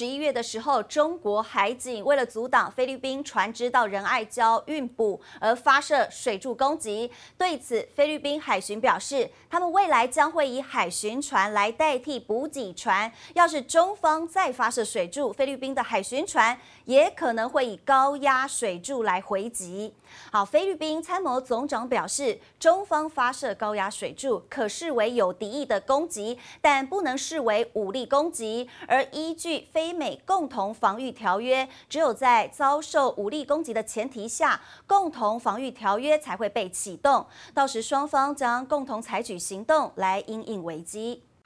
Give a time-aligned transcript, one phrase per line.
[0.00, 7.10] 十一月的时候，中国海警为了阻挡菲律宾船只到仁爱礁运补而发射水柱攻击。
[7.36, 13.12] 对此，菲律宾海巡表示，他们未来将会以海巡船来代替补给船。
[13.34, 19.92] 要是中方再发射水柱，菲律宾的海巡船也可能会以高压水柱来回击。
[20.32, 28.66] 好，菲律宾参谋总长表示，中方发射高压水柱可视为有敌意的攻击，但不能视为武力攻击。
[28.88, 37.26] 而依据菲美共同防御条约，只有在遭受武力攻击的前提下，共同防御条约才会被启动。
[37.54, 41.22] 到时双方将共同采取行动来应应危机。